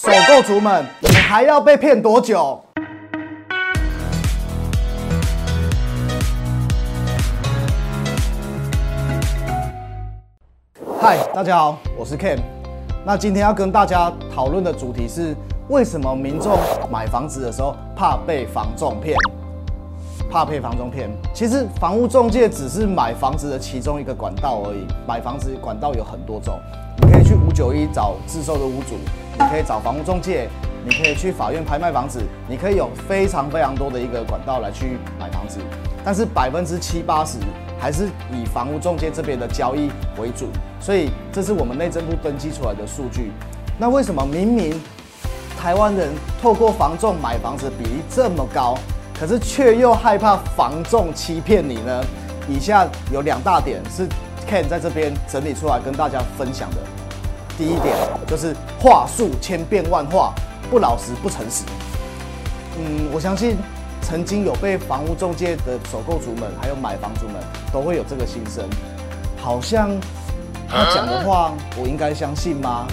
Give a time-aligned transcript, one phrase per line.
[0.00, 2.62] 首购族们，你们还要被骗多久？
[11.00, 12.38] 嗨，大家好，我是 Ken。
[13.04, 15.34] 那今天要跟大家讨论的主题是，
[15.68, 16.56] 为什么民众
[16.88, 19.16] 买房子的时候怕被房仲骗？
[20.30, 21.10] 怕被房仲骗？
[21.34, 24.86] 其实房屋中介只是买房子的其中一个管道而已。
[25.08, 26.56] 买房子管道有很多种，
[27.02, 28.94] 你可以去五九一找自售的屋主，
[29.38, 30.48] 你可以找房屋中介，
[30.84, 35.60] 你可以去法院拍卖房子，你可以有非常非常多的一个管道来去买房子。
[36.04, 37.38] 但是百分之七八十
[37.78, 39.90] 还是以房屋中介这边的交易
[40.20, 40.48] 为主，
[40.80, 43.30] 所以这是我们内政部登记出来的数据。
[43.78, 44.80] 那为什么明明
[45.56, 46.08] 台湾人
[46.42, 48.76] 透过房仲买房子比例这么高，
[49.18, 52.04] 可是却又害怕房仲欺骗你呢？
[52.48, 54.08] 以下有两大点是
[54.50, 56.76] Ken 在这边整理出来跟大家分享的。
[57.58, 60.32] 第一点就是话术千变万化，
[60.70, 61.64] 不老实不诚实。
[62.78, 63.56] 嗯，我相信
[64.00, 67.34] 曾经有被房屋中介的首购族们，还有买房族们，
[67.72, 68.64] 都会有这个心声，
[69.36, 69.90] 好像
[70.68, 72.86] 他讲的话，我应该相信吗？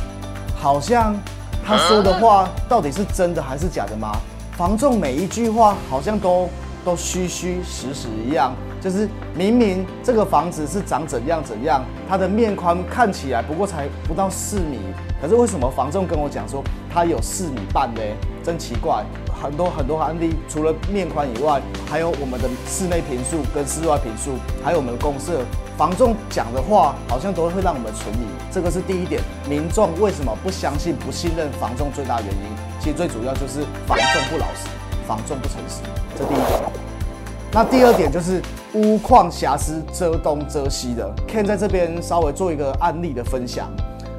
[0.59, 1.15] 好像
[1.63, 4.13] 他说的话到底是真的还是假的吗？
[4.57, 6.49] 房仲每一句话好像都
[6.85, 14.79] 都虚虚实实一样，就是明明这个房子是长怎样怎样，它的面宽看起来不过才不到四米，
[15.19, 16.63] 可是为什么房仲跟我讲说
[16.93, 18.01] 它有四米半呢？
[18.43, 19.03] 真奇怪，
[19.41, 25.43] 很多很多案例，除了面宽以外，还有我们的室内平数跟室外平数，还有我们的公设，
[25.75, 29.19] 房仲讲的话好像都会让我们存疑，这个是第一点。
[29.49, 32.55] 民众为什么不相信、不信任房仲最大原因？
[32.79, 34.69] 其实最主要就是房仲不老实，
[35.07, 35.81] 房重不诚实，
[36.17, 36.61] 这第一点。
[37.51, 38.41] 那第二点就是
[38.73, 43.69] 屋况瑕疵遮东遮西的，Ken 在这边稍微做一个案例的分享。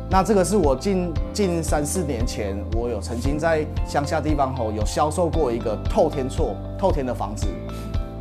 [0.09, 7.47] 那这个是我近近三四年前，我有曾经在乡下地方吼有销售过一个透天厝、透天的房子。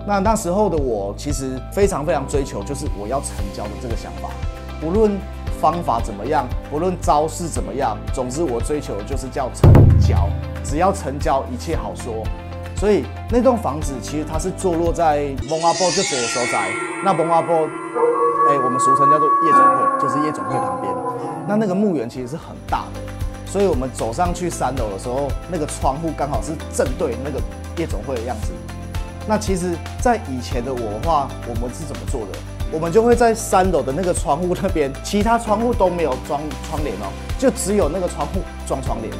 [0.05, 4.29] 那那时候的我其实非常非常追求，就是我要成交的这个想法，
[4.81, 5.17] 不论
[5.61, 10.27] 方法怎么样，不论招式怎么样，总之我追求就是叫成交，
[10.63, 12.23] 只要成交，一切好说。
[12.75, 16.69] 所以那栋房子其实它是坐落在蒙阿波就这个所在，
[17.03, 17.55] 那蒙阿波，
[18.49, 20.93] 哎，我们俗称叫做夜总会，就是夜总会旁边。
[21.47, 22.99] 那那个墓园其实是很大的，
[23.49, 27.39] 所以我们走上去三楼的时候，那个窗户刚好是正对那个
[27.77, 28.51] 夜总会的样子。
[29.27, 32.37] 那其实，在以前的我的话，我们是怎么做的？
[32.71, 37.07] 我们就会在三楼的那个窗户那边，其他窗户都没有装窗帘哦，
[37.39, 39.13] 就只有那个窗户装窗帘。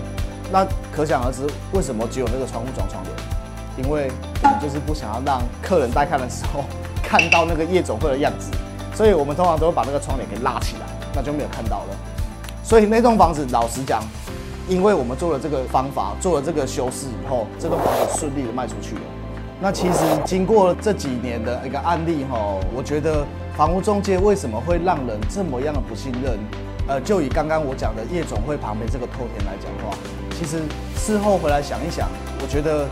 [0.52, 3.35] 那可想而知，为什么只有那个窗户装窗帘？
[3.78, 4.10] 因为
[4.44, 6.64] 我们就是不想要让客人在看的时候
[7.04, 8.52] 看到那个夜总会的样子，
[8.94, 11.96] 所以我们通常都会把那个窗帘给拉起来，那就没有看到了。
[12.64, 14.02] 所以那栋房子，老实讲，
[14.68, 19.02] 因为我们做了这个方法，做了这个修饰以后，这栋房子顺利的卖出去了。
[19.62, 22.38] 那其实经过这几年的一个案例哈，
[22.76, 23.26] 我觉得
[23.56, 26.38] 房屋中介为什么会让人这么样的不信任？
[26.88, 29.98] 呃，就以刚刚我讲的夜总会旁边这个透天来讲的话，
[30.38, 30.62] 其实
[30.96, 32.10] 事后回来想一想，
[32.42, 32.86] 我觉得，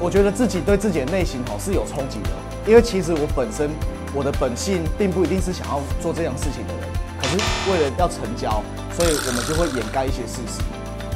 [0.00, 2.30] 我觉得自己对自己的内心哈是有冲击的，
[2.66, 3.70] 因为其实我本身
[4.14, 6.88] 我的本性并不一定是想要做这样事情的人，
[7.20, 7.36] 可是
[7.70, 8.62] 为了要成交，
[8.92, 10.62] 所以我们就会掩盖一些事实。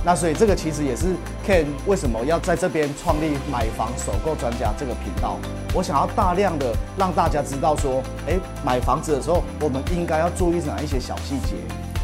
[0.05, 1.07] 那所以这个其实也是
[1.47, 5.39] Ken 为什么要在这边创立买房首购专家这个频道。
[5.75, 11.57] 我想要大量的让大家知道说，诶，买房子的时候我们应该要注意哪一些小细节。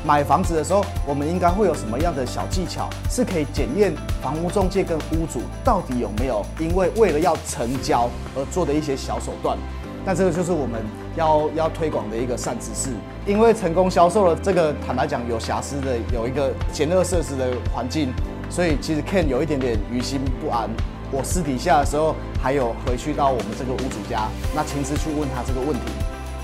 [0.04, 3.92] 买房子的时候，我们应该会有什么样的小技巧，是可以检验
[4.22, 9.56] 房屋中介跟屋主到底有没有因为为了要成交而做的一些小手段。
[10.04, 10.84] 那这个就是我们
[11.16, 12.90] 要 要推广的一个善知识，
[13.24, 18.12] 因为成功销售了这个坦白讲有瑕疵的有一个简陋设施的环境，
[18.50, 20.68] 所以其实 Ken 有一点点于心不安。
[21.10, 25.92] 我私底下的时候还有回去到我们这个屋主家，那亲自去问他这个问题，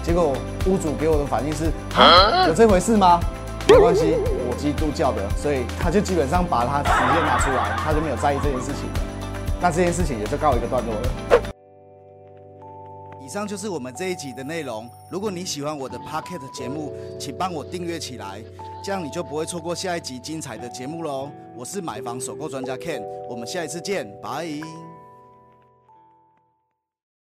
[0.03, 0.32] 结果
[0.65, 1.65] 屋主给我的反应是：
[2.48, 3.21] 有这回事吗？
[3.70, 4.16] 没关系，
[4.48, 8.91] 我基督教的，所以他就基本上把他实验拿出来，他就没有在意这件事情。
[9.60, 11.42] 那这件事情也就告一个段落了。
[13.22, 14.91] 以上就是我们这一集的内容。
[15.09, 18.42] 如果你喜欢我的 Pocket 节目，请帮我订阅起来，
[18.83, 21.30] 这样你就不会错过下一集精彩的节目喽。
[21.54, 24.90] 我是买房首购专家 Ken，我们下一次见，拜。